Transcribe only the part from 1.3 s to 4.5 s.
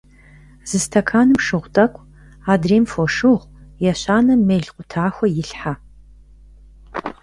шыгъу тӀэкӀу, адрейм— фошыгъу, ещанэм—